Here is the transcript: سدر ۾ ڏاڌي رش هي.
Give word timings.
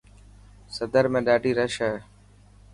سدر 0.75 1.05
۾ 1.17 1.19
ڏاڌي 1.27 1.51
رش 1.59 1.75
هي. 1.85 1.93